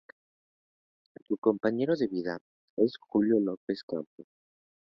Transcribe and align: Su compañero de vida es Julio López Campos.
Su 1.27 1.37
compañero 1.37 1.95
de 1.95 2.07
vida 2.07 2.39
es 2.75 2.95
Julio 2.99 3.39
López 3.39 3.83
Campos. 3.83 4.25